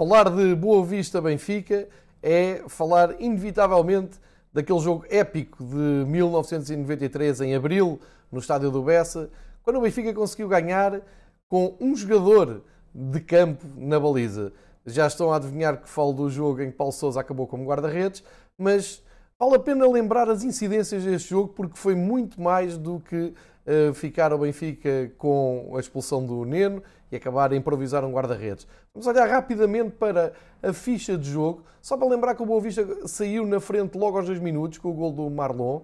Falar 0.00 0.30
de 0.30 0.54
Boa 0.54 0.82
Vista 0.82 1.20
Benfica 1.20 1.86
é 2.22 2.62
falar 2.68 3.20
inevitavelmente 3.20 4.18
daquele 4.50 4.78
jogo 4.78 5.04
épico 5.10 5.62
de 5.62 6.06
1993 6.06 7.42
em 7.42 7.54
abril 7.54 8.00
no 8.32 8.38
estádio 8.38 8.70
do 8.70 8.82
Bessa, 8.82 9.28
quando 9.62 9.76
o 9.76 9.82
Benfica 9.82 10.14
conseguiu 10.14 10.48
ganhar 10.48 11.02
com 11.50 11.76
um 11.78 11.94
jogador 11.94 12.62
de 12.94 13.20
campo 13.20 13.66
na 13.76 14.00
baliza. 14.00 14.54
Já 14.86 15.06
estão 15.06 15.30
a 15.30 15.36
adivinhar 15.36 15.76
que 15.76 15.86
falo 15.86 16.14
do 16.14 16.30
jogo 16.30 16.62
em 16.62 16.70
que 16.70 16.78
Paulo 16.78 16.94
Sousa 16.94 17.20
acabou 17.20 17.46
como 17.46 17.66
guarda-redes, 17.66 18.24
mas 18.56 19.02
vale 19.38 19.56
a 19.56 19.58
pena 19.58 19.86
lembrar 19.86 20.30
as 20.30 20.42
incidências 20.42 21.04
deste 21.04 21.28
jogo 21.28 21.48
porque 21.48 21.76
foi 21.76 21.94
muito 21.94 22.40
mais 22.40 22.78
do 22.78 23.00
que 23.00 23.34
uh, 23.66 23.92
ficar 23.92 24.32
o 24.32 24.38
Benfica 24.38 25.12
com 25.18 25.74
a 25.76 25.78
expulsão 25.78 26.24
do 26.24 26.46
Neno 26.46 26.82
e 27.10 27.16
acabar 27.16 27.52
a 27.52 27.56
improvisar 27.56 28.04
um 28.04 28.12
guarda-redes. 28.12 28.66
Vamos 28.94 29.06
olhar 29.06 29.28
rapidamente 29.28 29.92
para 29.92 30.32
a 30.62 30.72
ficha 30.72 31.16
de 31.16 31.30
jogo, 31.30 31.64
só 31.80 31.96
para 31.96 32.08
lembrar 32.08 32.34
que 32.34 32.42
o 32.42 32.46
Boa 32.46 32.60
Vista 32.60 33.06
saiu 33.06 33.46
na 33.46 33.60
frente 33.60 33.96
logo 33.96 34.16
aos 34.16 34.26
dois 34.26 34.38
minutos 34.38 34.78
com 34.78 34.90
o 34.90 34.94
gol 34.94 35.12
do 35.12 35.28
Marlon. 35.30 35.82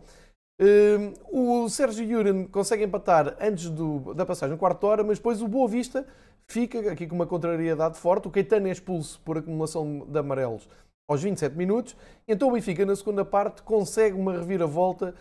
o 1.30 1.68
Sérgio 1.68 2.04
Yuren 2.04 2.44
consegue 2.46 2.84
empatar 2.84 3.36
antes 3.40 3.70
do, 3.70 4.14
da 4.14 4.24
passagem 4.24 4.52
no 4.52 4.58
quarto 4.58 4.84
hora, 4.84 5.02
mas 5.02 5.18
depois 5.18 5.42
o 5.42 5.48
Boa 5.48 5.68
Vista 5.68 6.06
fica 6.46 6.92
aqui 6.92 7.06
com 7.06 7.14
uma 7.14 7.26
contrariedade 7.26 7.98
forte. 7.98 8.28
O 8.28 8.30
Caetano 8.30 8.68
é 8.68 8.70
expulso 8.70 9.20
por 9.24 9.38
acumulação 9.38 10.06
de 10.08 10.18
amarelos 10.18 10.68
aos 11.08 11.22
27 11.22 11.56
minutos. 11.56 11.96
Então 12.26 12.48
o 12.48 12.52
Benfica, 12.52 12.84
na 12.84 12.96
segunda 12.96 13.24
parte, 13.24 13.62
consegue 13.62 14.16
uma 14.16 14.32
reviravolta 14.32 15.14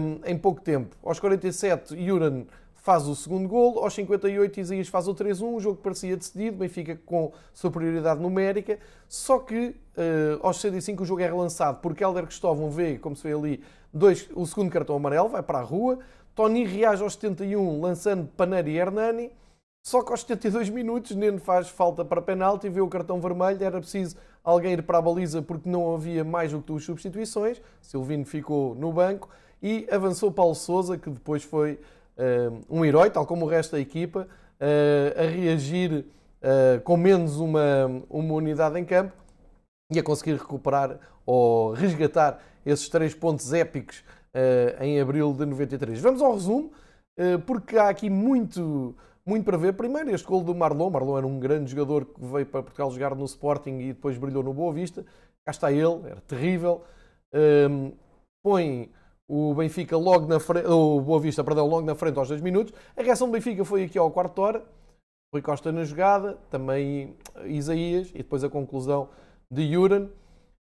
um, 0.00 0.20
em 0.24 0.36
pouco 0.36 0.60
tempo. 0.60 0.96
Aos 1.02 1.20
47, 1.20 1.94
Yuran 1.94 2.44
faz 2.82 3.06
o 3.06 3.14
segundo 3.14 3.48
gol, 3.48 3.78
aos 3.78 3.94
58 3.94 4.58
Isaías 4.58 4.88
faz 4.88 5.06
o 5.06 5.14
3-1, 5.14 5.54
o 5.54 5.60
jogo 5.60 5.76
parecia 5.76 6.16
decidido, 6.16 6.58
Benfica 6.58 7.00
com 7.06 7.32
superioridade 7.54 8.20
numérica, 8.20 8.76
só 9.08 9.38
que 9.38 9.68
uh, 9.68 10.44
aos 10.44 10.56
65 10.56 11.04
o 11.04 11.06
jogo 11.06 11.22
é 11.22 11.26
relançado 11.26 11.78
porque 11.80 12.02
Helder 12.02 12.26
Cristóvão 12.26 12.70
vê, 12.70 12.98
como 12.98 13.14
se 13.14 13.22
vê 13.22 13.34
ali, 13.34 13.62
dois, 13.94 14.28
o 14.34 14.44
segundo 14.44 14.68
cartão 14.68 14.96
amarelo, 14.96 15.28
vai 15.28 15.44
para 15.44 15.60
a 15.60 15.62
rua, 15.62 16.00
Tony 16.34 16.64
reage 16.64 17.04
aos 17.04 17.14
71 17.14 17.80
lançando 17.80 18.26
Paneri 18.36 18.72
e 18.72 18.78
Hernani, 18.78 19.30
só 19.86 20.02
que 20.02 20.10
aos 20.10 20.22
72 20.22 20.68
minutos 20.68 21.14
Neno 21.14 21.38
faz 21.38 21.68
falta 21.68 22.04
para 22.04 22.20
penalti, 22.20 22.68
vê 22.68 22.80
o 22.80 22.88
cartão 22.88 23.20
vermelho, 23.20 23.62
era 23.62 23.78
preciso 23.78 24.16
alguém 24.42 24.72
ir 24.72 24.82
para 24.82 24.98
a 24.98 25.02
baliza 25.02 25.40
porque 25.40 25.68
não 25.68 25.94
havia 25.94 26.24
mais 26.24 26.50
do 26.50 26.60
que 26.60 26.66
duas 26.66 26.82
substituições, 26.82 27.62
Silvino 27.80 28.24
ficou 28.24 28.74
no 28.74 28.92
banco 28.92 29.28
e 29.62 29.86
avançou 29.88 30.32
Paulo 30.32 30.56
Sousa, 30.56 30.98
que 30.98 31.08
depois 31.08 31.44
foi 31.44 31.78
um 32.68 32.84
herói, 32.84 33.10
tal 33.10 33.26
como 33.26 33.46
o 33.46 33.48
resto 33.48 33.72
da 33.72 33.80
equipa, 33.80 34.28
uh, 34.60 35.20
a 35.20 35.26
reagir 35.26 36.04
uh, 36.42 36.80
com 36.82 36.96
menos 36.96 37.36
uma, 37.36 37.86
uma 38.08 38.34
unidade 38.34 38.78
em 38.78 38.84
campo 38.84 39.12
e 39.92 39.98
a 39.98 40.02
conseguir 40.02 40.34
recuperar 40.34 40.98
ou 41.26 41.72
resgatar 41.72 42.40
esses 42.64 42.88
três 42.88 43.14
pontos 43.14 43.52
épicos 43.52 44.04
em 44.80 44.98
abril 44.98 45.34
de 45.34 45.44
93. 45.44 46.00
Vamos 46.00 46.22
ao 46.22 46.32
resumo, 46.32 46.72
porque 47.44 47.76
há 47.76 47.90
aqui 47.90 48.08
muito, 48.08 48.96
muito 49.26 49.44
para 49.44 49.58
ver. 49.58 49.74
Primeiro, 49.74 50.10
este 50.10 50.26
gol 50.26 50.42
do 50.42 50.54
Marlon. 50.54 50.88
Marlon 50.88 51.18
era 51.18 51.26
um 51.26 51.38
grande 51.38 51.70
jogador 51.70 52.06
que 52.06 52.24
veio 52.24 52.46
para 52.46 52.62
Portugal 52.62 52.90
jogar 52.90 53.14
no 53.14 53.26
Sporting 53.26 53.80
e 53.80 53.88
depois 53.88 54.16
brilhou 54.16 54.42
no 54.42 54.54
Boa 54.54 54.72
Vista. 54.72 55.04
Cá 55.44 55.50
está 55.50 55.70
ele, 55.70 56.00
era 56.06 56.22
terrível. 56.22 56.82
põe 58.42 58.90
o 59.28 59.54
Benfica 59.54 59.96
logo 59.96 60.26
na 60.26 60.38
frente, 60.38 60.66
o 60.66 61.00
Boa 61.00 61.20
Vista, 61.20 61.42
perdão, 61.42 61.66
logo 61.66 61.86
na 61.86 61.94
frente 61.94 62.18
aos 62.18 62.28
2 62.28 62.40
minutos. 62.40 62.74
A 62.96 63.02
reação 63.02 63.28
do 63.28 63.32
Benfica 63.32 63.64
foi 63.64 63.84
aqui 63.84 63.98
ao 63.98 64.10
quarto 64.10 64.40
hora. 64.40 64.64
Rui 65.32 65.40
Costa 65.40 65.72
na 65.72 65.84
jogada, 65.84 66.38
também 66.50 67.16
Isaías 67.46 68.10
e 68.10 68.18
depois 68.18 68.44
a 68.44 68.50
conclusão 68.50 69.08
de 69.50 69.72
Juran. 69.72 70.08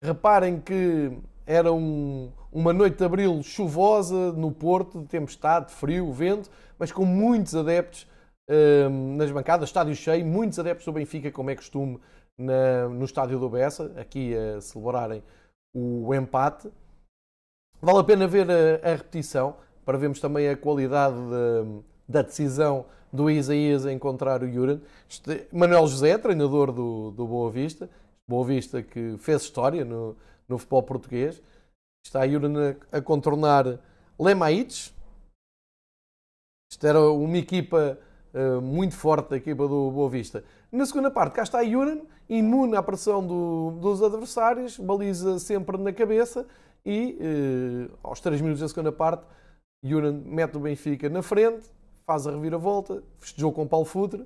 Reparem 0.03 0.61
que 0.61 1.13
era 1.47 1.73
um, 1.73 2.33
uma 2.51 2.73
noite 2.73 2.98
de 2.98 3.05
abril 3.05 3.41
chuvosa 3.43 4.33
no 4.33 4.51
Porto, 4.51 5.01
de 5.01 5.07
tempestade, 5.07 5.73
frio, 5.73 6.13
vento, 6.13 6.51
mas 6.77 6.91
com 6.91 7.05
muitos 7.05 7.55
adeptos 7.55 8.09
um, 8.51 9.17
nas 9.17 9.30
bancadas, 9.30 9.69
estádio 9.69 9.95
cheio, 9.95 10.27
muitos 10.27 10.59
adeptos 10.59 10.85
do 10.85 10.92
Benfica, 10.92 11.30
como 11.30 11.51
é 11.51 11.55
costume, 11.55 12.01
na, 12.36 12.89
no 12.89 13.05
estádio 13.05 13.39
do 13.39 13.48
Bessa, 13.48 13.92
aqui 13.97 14.35
a 14.35 14.61
celebrarem 14.61 15.23
o 15.75 16.13
empate. 16.14 16.69
Vale 17.86 18.01
a 18.01 18.02
pena 18.02 18.27
ver 18.27 18.51
a, 18.51 18.91
a 18.91 18.97
repetição 18.97 19.58
para 19.85 19.97
vermos 19.97 20.19
também 20.19 20.48
a 20.48 20.57
qualidade 20.57 21.14
de, 21.14 21.83
da 22.08 22.20
decisão 22.20 22.85
do 23.13 23.30
Isaías 23.30 23.86
a 23.86 23.92
encontrar 23.92 24.42
o 24.42 24.52
Juran. 24.52 24.80
Manuel 25.52 25.86
José, 25.86 26.19
treinador 26.19 26.73
do, 26.73 27.13
do 27.13 27.24
Boa 27.29 27.48
Vista, 27.48 27.89
Boa 28.29 28.45
Vista 28.45 28.83
que 28.83 29.17
fez 29.19 29.42
história 29.42 29.85
no, 29.85 30.17
no 30.48 30.58
futebol 30.58 30.83
português. 30.83 31.41
Está 32.05 32.27
Juran 32.27 32.74
a, 32.91 32.97
a 32.97 33.01
contornar 33.01 33.79
Lemaites. 34.18 34.92
Isto 36.73 36.89
era 36.89 37.01
uma 37.01 37.39
equipa 37.39 37.97
uh, 38.35 38.61
muito 38.61 38.97
forte, 38.97 39.35
a 39.35 39.36
equipa 39.36 39.68
do 39.68 39.92
Boa 39.92 40.11
Vista. 40.11 40.42
Na 40.73 40.85
segunda 40.86 41.08
parte, 41.08 41.35
cá 41.35 41.45
está 41.45 41.64
Juran, 41.64 42.01
imune 42.29 42.74
à 42.74 42.83
pressão 42.83 43.24
do, 43.24 43.79
dos 43.80 44.03
adversários, 44.03 44.77
baliza 44.77 45.39
sempre 45.39 45.79
na 45.79 45.92
cabeça 45.92 46.45
e 46.86 47.19
eh, 47.20 47.91
aos 48.01 48.20
3 48.20 48.41
minutos 48.41 48.61
da 48.61 48.69
segunda 48.69 48.92
parte, 48.92 49.27
Juran 49.85 50.23
mete 50.24 50.57
o 50.57 50.61
Benfica 50.61 51.08
na 51.08 51.20
frente, 51.20 51.69
faz 52.07 52.29
a 52.29 52.30
reviravolta, 52.30 53.02
festejou 53.19 53.52
com 53.52 53.67
Paulo 53.67 53.85
Futre. 53.85 54.24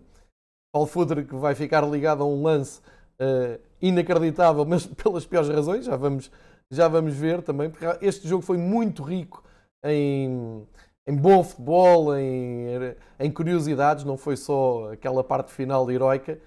Paulo 0.72 0.86
Futre 0.86 1.24
que 1.24 1.34
vai 1.34 1.54
ficar 1.54 1.80
ligado 1.88 2.22
a 2.22 2.26
um 2.26 2.42
lance 2.42 2.80
uh, 3.20 3.58
inacreditável, 3.80 4.64
mas 4.68 4.86
pelas 4.86 5.24
piores 5.24 5.48
razões, 5.48 5.86
já 5.86 5.96
vamos, 5.96 6.30
já 6.70 6.86
vamos 6.86 7.14
ver 7.14 7.42
também, 7.42 7.70
porque 7.70 7.86
este 8.02 8.28
jogo 8.28 8.42
foi 8.42 8.58
muito 8.58 9.02
rico 9.02 9.42
em, 9.82 10.66
em 11.08 11.16
bom 11.16 11.42
futebol, 11.42 12.14
em, 12.14 12.94
em 13.18 13.30
curiosidades, 13.32 14.04
não 14.04 14.18
foi 14.18 14.36
só 14.36 14.92
aquela 14.92 15.24
parte 15.24 15.50
final 15.50 15.90
heroica. 15.90 16.38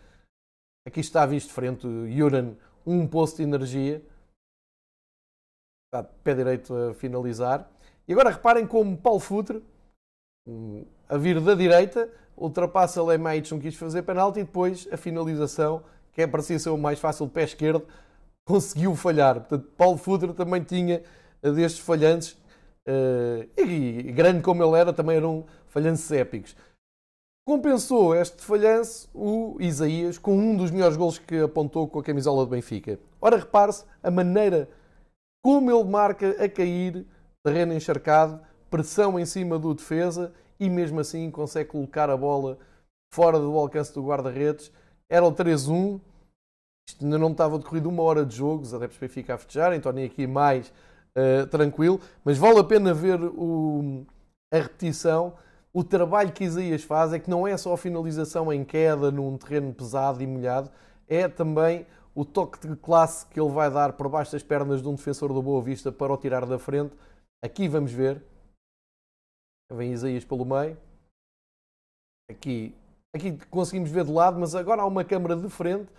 Aqui 0.88 1.00
está 1.00 1.25
visto 1.25 1.51
frente 1.51 1.88
Juran, 2.16 2.53
um 2.85 3.07
posto 3.07 3.38
de 3.38 3.44
energia 3.44 4.01
está 5.94 6.02
de 6.02 6.09
pé 6.24 6.34
direito 6.34 6.76
a 6.76 6.94
finalizar. 6.96 7.70
E 8.08 8.14
agora 8.14 8.31
reparem 8.31 8.66
como 8.66 8.98
Paulo 8.98 9.20
Futre, 9.20 9.64
a 11.08 11.18
vir 11.18 11.40
da 11.40 11.54
direita, 11.54 12.09
ultrapassa 12.36 13.02
Lemaites, 13.04 13.52
não 13.52 13.59
quis 13.59 13.76
fazer 13.76 14.02
penalti 14.02 14.40
e 14.40 14.44
depois 14.44 14.88
a 14.92 14.98
finalização, 14.98 15.84
que 16.12 16.24
é 16.24 16.28
parecia 16.28 16.58
ser 16.58 16.70
o 16.70 16.78
mais 16.78 17.00
fácil, 17.00 17.30
pé 17.30 17.44
esquerdo, 17.44 17.86
conseguiu 18.44 18.96
falhar. 18.96 19.36
Portanto, 19.36 19.70
Paulo 19.78 19.98
Futre 19.98 20.34
também 20.34 20.64
tinha 20.64 21.04
destes 21.42 21.80
falhantes, 21.80 22.38
eh, 22.86 23.48
e 23.58 24.12
grande 24.12 24.42
como 24.42 24.64
ele 24.64 24.78
era, 24.78 24.92
também 24.92 25.16
eram 25.16 25.46
falhanços 25.68 26.12
épicos. 26.12 26.56
Compensou 27.46 28.16
este 28.16 28.42
falhanço 28.42 29.10
o 29.14 29.58
Isaías 29.60 30.18
com 30.18 30.36
um 30.36 30.56
dos 30.56 30.72
melhores 30.72 30.96
gols 30.96 31.20
que 31.20 31.40
apontou 31.40 31.88
com 31.88 32.00
a 32.00 32.04
camisola 32.04 32.46
do 32.46 32.50
Benfica. 32.50 32.98
Ora, 33.20 33.38
repare-se 33.38 33.84
a 34.02 34.10
maneira 34.10 34.70
como 35.44 35.70
ele 35.70 35.84
marca 35.84 36.44
a 36.44 36.48
cair, 36.48 37.06
terreno 37.46 37.74
encharcado, 37.74 38.40
pressão 38.70 39.20
em 39.20 39.26
cima 39.26 39.59
do 39.59 39.74
defesa 39.74 40.34
e 40.59 40.70
mesmo 40.70 41.02
assim 41.02 41.30
consegue 41.30 41.70
colocar 41.70 42.09
a 42.09 42.16
bola 42.16 42.58
fora 43.14 43.38
do 43.38 43.56
alcance 43.58 43.94
do 43.94 44.04
guarda-redes. 44.04 44.72
Era 45.09 45.26
o 45.26 45.31
3-1. 45.31 46.00
Isto 46.90 47.04
ainda 47.04 47.18
não 47.18 47.31
estava 47.31 47.59
decorrido 47.59 47.90
uma 47.90 48.04
hora 48.04 48.26
de 48.26 48.36
jogo, 48.36 48.64
os 48.64 48.74
adeptos 48.74 48.98
Benfica 48.98 49.36
a 49.36 49.38
festejar, 49.38 49.74
então 49.74 49.92
nem 49.92 50.06
aqui 50.06 50.26
mais 50.26 50.72
uh, 51.16 51.46
tranquilo. 51.48 52.00
Mas 52.24 52.38
vale 52.38 52.60
a 52.60 52.64
pena 52.64 52.94
ver 52.94 53.22
o, 53.22 54.06
a 54.52 54.58
repetição. 54.58 55.34
O 55.74 55.84
trabalho 55.84 56.31
que 56.31 56.44
Isaías 56.44 56.84
faz 56.84 57.14
é 57.14 57.20
que 57.20 57.30
não 57.30 57.48
é 57.48 57.58
só 57.58 57.74
a 57.74 57.78
finalização 57.78 58.52
em 58.52 58.64
queda 58.64 59.12
num 59.12 59.38
terreno 59.38 59.74
pesado 59.74 60.22
e 60.22 60.28
molhado, 60.28 60.70
é 61.08 61.28
também 61.28 61.86
o 62.15 62.24
toque 62.24 62.68
de 62.68 62.75
classe 62.75 63.25
que 63.27 63.39
ele 63.39 63.51
vai 63.51 63.71
dar 63.71 63.94
por 63.94 64.07
baixo 64.07 64.31
das 64.31 64.44
pernas 64.44 64.81
de 64.81 64.88
um 64.88 64.95
defensor 64.95 65.33
do 65.33 65.42
Boa 65.42 65.62
Vista 65.62 65.92
para 65.92 66.13
o 66.13 66.18
tirar 66.18 66.45
da 66.45 66.60
frente. 66.60 66.95
Aqui 67.44 67.68
vamos 67.68 67.92
ver. 67.92 68.24
Vem 69.71 69.92
Isaías 69.92 70.24
pelo 70.24 70.45
meio. 70.45 70.77
Aqui, 72.30 72.75
aqui 73.13 73.38
conseguimos 73.48 73.89
ver 73.89 74.06
de 74.06 74.12
lado, 74.12 74.39
mas 74.39 74.54
agora 74.54 74.83
há 74.83 74.86
uma 74.86 75.04
câmara 75.04 75.36
de 75.36 75.50
frente. 75.50 75.92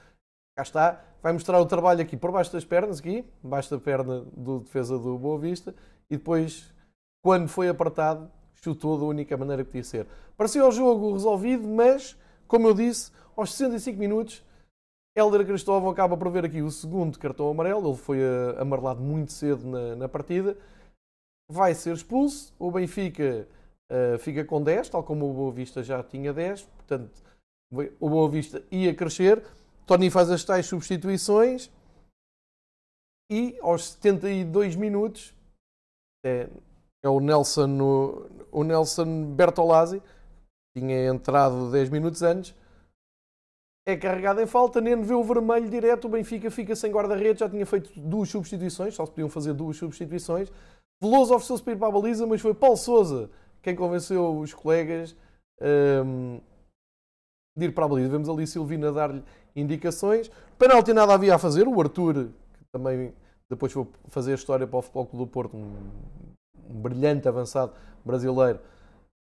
Cá 0.56 0.62
está. 0.62 1.04
Vai 1.22 1.32
mostrar 1.32 1.60
o 1.60 1.66
trabalho 1.66 2.00
aqui 2.00 2.16
por 2.16 2.30
baixo 2.30 2.52
das 2.52 2.64
pernas, 2.64 3.00
aqui, 3.00 3.24
baixo 3.42 3.70
da 3.70 3.80
perna 3.80 4.20
do 4.36 4.60
defesa 4.60 4.98
do 4.98 5.18
Boa 5.18 5.38
Vista. 5.38 5.74
E 6.08 6.16
depois, 6.16 6.72
quando 7.22 7.48
foi 7.48 7.68
apertado, 7.68 8.30
chutou 8.54 8.98
da 8.98 9.04
única 9.04 9.36
maneira 9.36 9.64
que 9.64 9.70
podia 9.70 9.84
ser. 9.84 10.06
Parecia 10.36 10.64
o 10.66 10.70
jogo 10.70 11.12
resolvido, 11.12 11.66
mas, 11.66 12.16
como 12.46 12.68
eu 12.68 12.74
disse, 12.74 13.10
aos 13.36 13.52
65 13.54 13.98
minutos 13.98 14.44
Helder 15.16 15.46
Cristóvão 15.46 15.90
acaba 15.90 16.16
por 16.16 16.30
ver 16.30 16.44
aqui 16.44 16.60
o 16.60 16.70
segundo 16.70 17.18
cartão 17.18 17.48
amarelo. 17.48 17.90
Ele 17.90 17.96
foi 17.96 18.18
eh, 18.18 18.60
amarelado 18.60 19.00
muito 19.00 19.32
cedo 19.32 19.64
na, 19.66 19.96
na 19.96 20.08
partida. 20.08 20.56
Vai 21.50 21.74
ser 21.74 21.94
expulso. 21.94 22.52
O 22.58 22.70
Benfica 22.70 23.46
uh, 23.92 24.18
fica 24.18 24.44
com 24.44 24.62
10, 24.62 24.88
tal 24.88 25.04
como 25.04 25.30
o 25.30 25.34
Boa 25.34 25.52
Vista 25.52 25.82
já 25.82 26.02
tinha 26.02 26.32
10. 26.32 26.62
Portanto, 26.62 27.22
o 28.00 28.08
Boa 28.08 28.28
Vista 28.28 28.62
ia 28.70 28.94
crescer. 28.94 29.44
Tony 29.86 30.10
faz 30.10 30.30
as 30.30 30.42
tais 30.42 30.66
substituições 30.66 31.70
e 33.30 33.56
aos 33.60 33.92
72 33.92 34.76
minutos 34.76 35.34
é, 36.24 36.48
é 37.02 37.08
o 37.08 37.20
Nelson, 37.20 37.80
o, 37.80 38.26
o 38.50 38.64
Nelson 38.64 39.34
Bertolazzi, 39.34 40.02
tinha 40.76 41.06
entrado 41.06 41.70
10 41.70 41.90
minutos 41.90 42.22
antes, 42.22 42.54
é 43.86 43.96
carregado 43.96 44.40
em 44.40 44.46
falta, 44.46 44.80
Neno 44.80 45.02
vê 45.02 45.14
o 45.14 45.22
vermelho 45.22 45.68
direto, 45.68 46.06
o 46.06 46.08
Benfica 46.08 46.50
fica 46.50 46.74
sem 46.74 46.90
guarda-redes, 46.90 47.40
já 47.40 47.48
tinha 47.48 47.66
feito 47.66 47.90
duas 48.00 48.30
substituições, 48.30 48.94
só 48.94 49.04
se 49.04 49.12
podiam 49.12 49.28
fazer 49.28 49.52
duas 49.52 49.76
substituições. 49.76 50.50
Veloso 51.02 51.34
ofereceu-se 51.34 51.62
para 51.62 51.72
ir 51.74 51.76
para 51.76 51.88
a 51.88 51.90
baliza, 51.90 52.26
mas 52.26 52.40
foi 52.40 52.54
Paulo 52.54 52.76
Souza 52.76 53.30
quem 53.60 53.74
convenceu 53.74 54.38
os 54.38 54.52
colegas 54.52 55.16
um, 56.04 56.40
de 57.56 57.66
ir 57.66 57.74
para 57.74 57.84
a 57.84 57.88
baliza. 57.88 58.10
Vemos 58.10 58.28
ali 58.28 58.46
Silvina 58.46 58.92
dar-lhe 58.92 59.22
indicações. 59.56 60.30
Penalti 60.58 60.92
nada 60.92 61.14
havia 61.14 61.34
a 61.34 61.38
fazer, 61.38 61.66
o 61.66 61.80
Arthur, 61.80 62.28
que 62.58 62.64
também 62.72 63.12
depois 63.50 63.72
foi 63.72 63.86
fazer 64.08 64.32
a 64.32 64.34
história 64.34 64.66
para 64.66 64.78
o 64.78 64.82
Futebol 64.82 65.06
Clube 65.06 65.24
do 65.24 65.30
Porto, 65.30 65.56
um, 65.56 65.76
um 66.70 66.80
brilhante 66.80 67.28
avançado 67.28 67.72
brasileiro, 68.04 68.60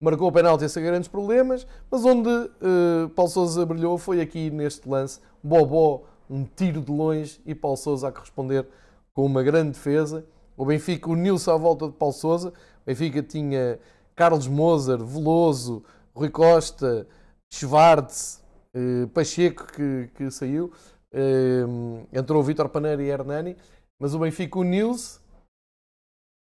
marcou 0.00 0.28
o 0.28 0.32
penalti 0.32 0.68
sem 0.68 0.82
grandes 0.82 1.08
problemas, 1.08 1.66
mas 1.90 2.04
onde 2.04 2.28
uh, 2.28 3.08
Paulo 3.14 3.30
Sousa 3.30 3.66
brilhou 3.66 3.98
foi 3.98 4.20
aqui 4.20 4.50
neste 4.50 4.88
lance. 4.88 5.20
Bobó, 5.42 6.04
um 6.30 6.44
tiro 6.44 6.80
de 6.80 6.92
longe 6.92 7.40
e 7.44 7.54
Paulo 7.54 7.76
Sousa 7.76 8.08
a 8.08 8.12
corresponder 8.12 8.66
com 9.12 9.24
uma 9.24 9.42
grande 9.42 9.72
defesa. 9.72 10.24
O 10.56 10.64
Benfica 10.64 11.10
uniu-se 11.10 11.50
à 11.50 11.56
volta 11.56 11.86
de 11.86 11.94
Paulo 11.94 12.14
Sousa. 12.14 12.50
O 12.50 12.86
Benfica 12.86 13.22
tinha 13.22 13.78
Carlos 14.14 14.46
Moser, 14.46 14.98
Veloso, 15.04 15.84
Rui 16.14 16.30
Costa, 16.30 17.06
Schwartz, 17.52 18.42
uh, 18.74 19.08
Pacheco 19.08 19.66
que, 19.72 20.10
que 20.14 20.30
saiu. 20.30 20.72
Uh, 21.12 22.06
entrou 22.12 22.40
o 22.40 22.44
Vítor 22.44 22.68
Paneira 22.68 23.02
e 23.02 23.08
Hernani. 23.08 23.56
Mas 24.00 24.14
o 24.14 24.18
Benfica 24.20 24.58
uniu-se, 24.58 25.18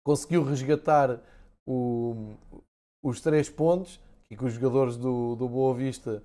conseguiu 0.05 0.45
resgatar 0.45 1.21
o, 1.67 2.35
os 3.03 3.21
três 3.21 3.49
pontos, 3.49 4.01
e 4.31 4.37
com 4.37 4.47
os 4.47 4.55
jogadores 4.55 4.97
do, 4.97 5.35
do 5.35 5.49
Boa 5.49 5.75
Vista 5.75 6.23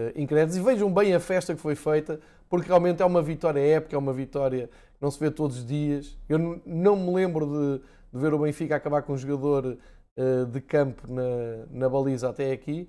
uh, 0.00 0.20
incrédulos. 0.20 0.56
E 0.56 0.60
vejam 0.60 0.92
bem 0.92 1.14
a 1.14 1.20
festa 1.20 1.54
que 1.54 1.60
foi 1.60 1.74
feita, 1.74 2.18
porque 2.48 2.68
realmente 2.68 3.02
é 3.02 3.04
uma 3.04 3.22
vitória 3.22 3.60
épica, 3.60 3.94
é 3.94 3.98
uma 3.98 4.12
vitória 4.12 4.68
que 4.68 5.02
não 5.02 5.10
se 5.10 5.20
vê 5.20 5.30
todos 5.30 5.58
os 5.58 5.66
dias. 5.66 6.16
Eu 6.28 6.60
não 6.64 6.96
me 6.96 7.12
lembro 7.14 7.46
de, 7.46 7.84
de 8.12 8.18
ver 8.18 8.32
o 8.32 8.38
Benfica 8.38 8.76
acabar 8.76 9.02
com 9.02 9.12
um 9.12 9.18
jogador 9.18 9.76
uh, 10.18 10.46
de 10.46 10.60
campo 10.60 11.12
na, 11.12 11.66
na 11.70 11.88
baliza 11.88 12.30
até 12.30 12.52
aqui, 12.52 12.88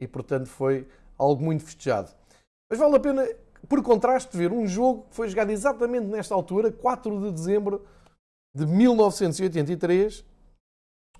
e 0.00 0.06
portanto 0.06 0.46
foi 0.46 0.86
algo 1.16 1.42
muito 1.42 1.64
festejado. 1.64 2.10
Mas 2.70 2.78
vale 2.78 2.96
a 2.96 3.00
pena, 3.00 3.26
por 3.66 3.82
contraste, 3.82 4.36
ver 4.36 4.52
um 4.52 4.66
jogo 4.66 5.06
que 5.08 5.16
foi 5.16 5.28
jogado 5.28 5.50
exatamente 5.50 6.06
nesta 6.06 6.34
altura, 6.34 6.70
4 6.70 7.20
de 7.20 7.32
dezembro 7.32 7.86
de 8.54 8.66
1983, 8.66 10.24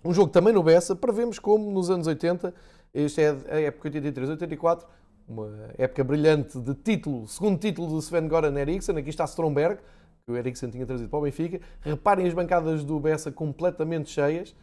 um 0.04 0.12
jogo 0.14 0.30
também 0.30 0.52
no 0.52 0.62
Bessa, 0.62 0.94
para 0.94 1.12
vermos 1.12 1.38
como 1.38 1.70
nos 1.70 1.90
anos 1.90 2.06
80, 2.06 2.54
esta 2.94 3.20
é 3.20 3.28
a 3.50 3.60
época 3.60 3.90
83-84, 3.90 4.84
uma 5.28 5.70
época 5.76 6.02
brilhante 6.02 6.58
de 6.58 6.74
título, 6.74 7.28
segundo 7.28 7.58
título 7.58 7.98
de 7.98 8.04
Sven 8.04 8.28
Goran 8.28 8.58
Eriksson, 8.58 8.92
aqui 8.92 9.10
está 9.10 9.24
Stromberg, 9.24 9.80
que 10.24 10.32
o 10.32 10.36
Eriksson 10.36 10.70
tinha 10.70 10.86
trazido 10.86 11.08
para 11.08 11.18
o 11.18 11.22
Benfica. 11.22 11.60
Reparem 11.80 12.26
as 12.26 12.34
bancadas 12.34 12.84
do 12.84 12.98
Bessa 13.00 13.32
completamente 13.32 14.10
cheias, 14.10 14.54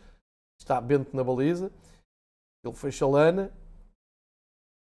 está 0.59 0.79
Bento 0.79 1.15
na 1.15 1.23
baliza, 1.23 1.71
ele 2.63 2.75
foi 2.75 2.91
Chalana. 2.91 3.51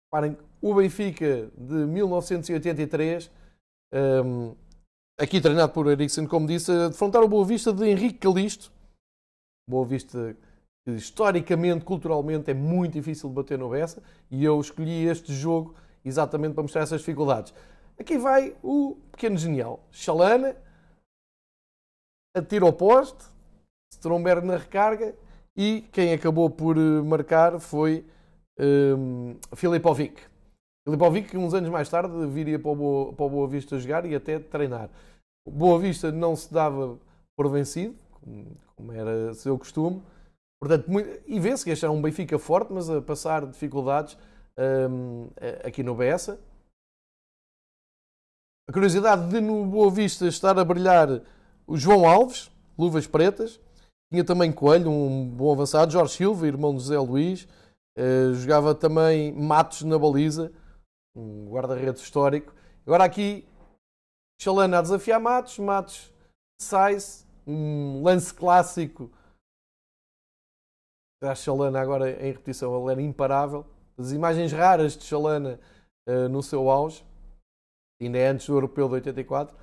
Reparem, 0.06 0.36
o 0.60 0.74
Benfica 0.74 1.50
de 1.56 1.74
1983, 1.74 3.30
um, 4.24 4.54
aqui 5.18 5.40
treinado 5.40 5.72
por 5.72 5.86
Eriksson, 5.86 6.26
como 6.26 6.46
disse, 6.46 6.72
a 6.72 6.88
defrontar 6.88 7.22
o 7.22 7.28
Boa 7.28 7.44
Vista 7.44 7.72
de 7.72 7.84
Henrique 7.86 8.18
Calisto, 8.18 8.72
Boa 9.68 9.84
Vista, 9.84 10.34
historicamente, 10.86 11.84
culturalmente, 11.84 12.50
é 12.50 12.54
muito 12.54 12.94
difícil 12.94 13.28
de 13.28 13.34
bater 13.34 13.58
no 13.58 13.68
Bessa, 13.68 14.02
e 14.30 14.42
eu 14.42 14.58
escolhi 14.58 15.04
este 15.06 15.34
jogo 15.34 15.74
exatamente 16.02 16.54
para 16.54 16.62
mostrar 16.62 16.80
essas 16.80 17.00
dificuldades. 17.00 17.52
Aqui 17.98 18.16
vai 18.16 18.56
o 18.62 18.96
pequeno 19.12 19.36
genial. 19.36 19.84
Chalana, 19.92 20.56
atira 22.34 22.64
ao 22.64 22.72
poste, 22.72 23.26
Stromberg 23.92 24.46
na 24.46 24.56
recarga, 24.56 25.14
e 25.54 25.82
quem 25.92 26.14
acabou 26.14 26.48
por 26.48 26.78
eh, 26.78 27.02
marcar 27.02 27.58
foi 27.58 28.06
um, 28.58 29.36
Filipovic. 29.54 30.22
Filipovic, 30.86 31.28
que 31.28 31.36
uns 31.36 31.52
anos 31.52 31.68
mais 31.68 31.90
tarde 31.90 32.26
viria 32.28 32.58
para 32.58 32.70
o, 32.70 32.76
Boa, 32.76 33.12
para 33.12 33.26
o 33.26 33.28
Boa 33.28 33.48
Vista 33.48 33.78
jogar 33.78 34.06
e 34.06 34.14
até 34.14 34.38
treinar. 34.38 34.88
Boa 35.46 35.78
Vista 35.78 36.10
não 36.10 36.34
se 36.34 36.52
dava 36.54 36.98
por 37.36 37.50
vencido, 37.50 37.94
como 38.76 38.92
era 38.92 39.34
seu 39.34 39.58
costume. 39.58 40.02
Portanto, 40.60 40.90
muito, 40.90 41.22
e 41.26 41.38
vê-se 41.38 41.64
que 41.64 41.70
este 41.70 41.84
é 41.84 41.90
um 41.90 42.02
Benfica 42.02 42.38
forte, 42.38 42.72
mas 42.72 42.90
a 42.90 43.00
passar 43.00 43.46
dificuldades 43.46 44.18
um, 44.90 45.30
aqui 45.64 45.82
no 45.82 45.94
Bessa. 45.94 46.40
A 48.68 48.72
curiosidade 48.72 49.30
de 49.30 49.40
no 49.40 49.64
Boa 49.64 49.90
Vista 49.90 50.26
estar 50.26 50.58
a 50.58 50.64
brilhar 50.64 51.22
o 51.66 51.76
João 51.76 52.06
Alves, 52.06 52.50
luvas 52.76 53.06
pretas. 53.06 53.60
Tinha 54.12 54.24
também 54.24 54.52
Coelho, 54.52 54.90
um 54.90 55.28
bom 55.28 55.52
avançado. 55.52 55.92
Jorge 55.92 56.14
Silva, 56.14 56.46
irmão 56.46 56.74
de 56.74 56.80
José 56.80 56.98
Luís. 56.98 57.48
Uh, 57.96 58.34
jogava 58.34 58.74
também 58.74 59.32
Matos 59.32 59.82
na 59.82 59.98
baliza, 59.98 60.52
um 61.16 61.48
guarda-redes 61.50 62.02
histórico. 62.02 62.54
Agora 62.86 63.04
aqui, 63.04 63.46
Chalana 64.40 64.78
a 64.78 64.82
desafiar 64.82 65.20
Matos. 65.20 65.58
Matos 65.58 66.12
sai-se 66.60 67.27
um 67.48 68.02
lance 68.02 68.32
clássico. 68.32 69.10
Da 71.20 71.34
Chalana 71.34 71.80
agora 71.80 72.10
em 72.10 72.32
repetição, 72.32 72.80
ele 72.82 72.92
era 72.92 73.02
imparável. 73.02 73.66
As 73.96 74.12
imagens 74.12 74.52
raras 74.52 74.96
de 74.96 75.04
Chalana 75.04 75.58
uh, 76.08 76.28
no 76.28 76.42
seu 76.42 76.70
auge, 76.70 77.04
ainda 78.00 78.18
é 78.18 78.28
antes 78.28 78.46
do 78.46 78.52
Europeu 78.52 78.86
de 78.88 78.94
84, 78.94 79.56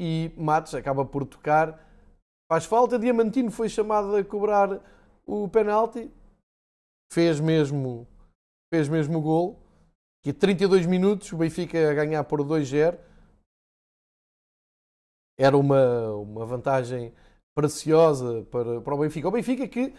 e 0.00 0.32
Matos 0.36 0.74
acaba 0.74 1.04
por 1.04 1.24
tocar, 1.24 1.80
faz 2.50 2.64
falta, 2.64 2.98
Diamantino 2.98 3.52
foi 3.52 3.68
chamado 3.68 4.16
a 4.16 4.24
cobrar 4.24 4.80
o 5.24 5.48
penalti, 5.48 6.10
fez 7.12 7.38
mesmo, 7.38 8.06
fez 8.74 8.88
mesmo 8.88 9.18
o 9.18 9.22
gol, 9.22 9.60
que 10.24 10.32
32 10.32 10.86
minutos, 10.86 11.32
o 11.32 11.36
Benfica 11.36 11.88
a 11.88 11.94
ganhar 11.94 12.24
por 12.24 12.40
2-0, 12.40 12.98
era 15.38 15.56
uma, 15.56 16.10
uma 16.14 16.44
vantagem 16.44 17.14
preciosa 17.56 18.46
para, 18.50 18.82
para 18.82 18.94
o 18.94 18.98
Benfica. 18.98 19.26
O 19.26 19.30
Benfica 19.32 19.66
que 19.66 19.94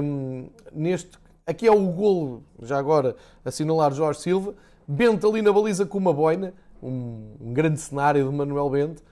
um, 0.00 0.48
neste. 0.72 1.18
Aqui 1.44 1.66
é 1.66 1.72
o 1.72 1.86
golo, 1.88 2.42
já 2.62 2.78
agora 2.78 3.16
assinalar 3.44 3.92
Jorge 3.92 4.20
Silva. 4.20 4.54
Bento 4.86 5.28
ali 5.28 5.42
na 5.42 5.52
baliza 5.52 5.84
com 5.84 5.98
uma 5.98 6.12
boina, 6.12 6.54
um, 6.82 7.36
um 7.40 7.52
grande 7.52 7.80
cenário 7.80 8.30
de 8.30 8.34
Manuel 8.34 8.70
Bento. 8.70 9.02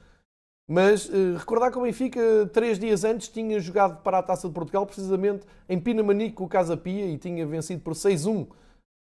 Mas 0.70 1.08
uh, 1.08 1.36
recordar 1.36 1.70
que 1.70 1.78
o 1.78 1.82
Benfica, 1.82 2.20
três 2.52 2.78
dias 2.78 3.04
antes, 3.04 3.28
tinha 3.28 3.58
jogado 3.60 4.00
para 4.02 4.18
a 4.18 4.22
Taça 4.22 4.48
de 4.48 4.54
Portugal, 4.54 4.86
precisamente 4.86 5.44
em 5.68 5.78
Pinamanique 5.78 6.36
com 6.36 6.44
o 6.44 6.48
Casa 6.48 6.76
Pia 6.76 7.04
e 7.06 7.18
tinha 7.18 7.44
vencido 7.44 7.82
por 7.82 7.94
6-1, 7.94 8.46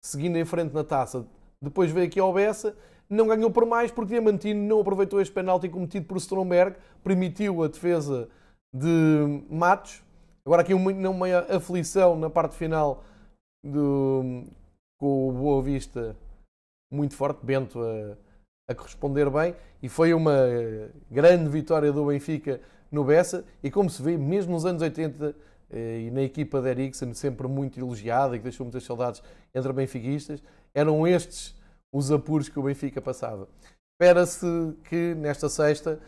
seguindo 0.02 0.36
em 0.38 0.44
frente 0.44 0.72
na 0.72 0.82
taça. 0.82 1.26
Depois 1.60 1.90
veio 1.92 2.06
aqui 2.06 2.18
ao 2.18 2.32
Bessa, 2.32 2.74
não 3.08 3.28
ganhou 3.28 3.50
por 3.50 3.66
mais 3.66 3.90
porque 3.92 4.14
Diamantino 4.14 4.66
não 4.66 4.80
aproveitou 4.80 5.20
este 5.20 5.32
penalti 5.32 5.68
cometido 5.68 6.06
por 6.06 6.16
Stromberg, 6.16 6.76
permitiu 7.04 7.62
a 7.62 7.68
defesa 7.68 8.28
de 8.74 9.44
Matos. 9.50 10.02
Agora 10.44 10.62
aqui 10.62 10.74
uma, 10.74 10.90
uma 10.90 11.26
aflição 11.50 12.16
na 12.18 12.28
parte 12.28 12.56
final 12.56 13.04
do, 13.64 14.44
com 14.98 15.28
o 15.28 15.32
Boa 15.32 15.62
Vista 15.62 16.16
muito 16.92 17.14
forte, 17.14 17.44
Bento 17.44 17.80
a, 17.80 18.16
a 18.70 18.74
corresponder 18.74 19.30
bem 19.30 19.54
e 19.82 19.88
foi 19.88 20.12
uma 20.12 20.36
grande 21.10 21.48
vitória 21.48 21.92
do 21.92 22.06
Benfica 22.06 22.60
no 22.90 23.04
Bessa 23.04 23.44
e 23.62 23.70
como 23.70 23.88
se 23.88 24.02
vê, 24.02 24.16
mesmo 24.16 24.52
nos 24.52 24.66
anos 24.66 24.82
80 24.82 25.34
eh, 25.70 26.00
e 26.02 26.10
na 26.10 26.22
equipa 26.22 26.60
de 26.60 26.68
Eriksen, 26.68 27.14
sempre 27.14 27.48
muito 27.48 27.80
elogiada 27.80 28.36
e 28.36 28.38
que 28.38 28.44
deixou 28.44 28.64
muitas 28.64 28.84
saudades 28.84 29.22
entre 29.54 29.72
benfiquistas, 29.72 30.42
eram 30.74 31.06
estes 31.06 31.54
os 31.92 32.10
apuros 32.10 32.48
que 32.48 32.58
o 32.58 32.62
Benfica 32.62 33.00
passava. 33.00 33.48
Espera-se 33.94 34.46
que 34.84 35.14
nesta 35.14 35.48
sexta 35.48 36.00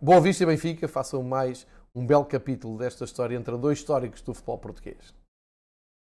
Boa 0.00 0.20
Vista 0.20 0.42
e 0.42 0.46
Benfica 0.46 0.88
façam 0.88 1.22
mais 1.22 1.64
um 1.94 2.04
belo 2.04 2.24
capítulo 2.24 2.76
desta 2.76 3.04
história 3.04 3.36
entre 3.36 3.56
dois 3.56 3.78
históricos 3.78 4.20
do 4.22 4.34
futebol 4.34 4.58
português. 4.58 5.14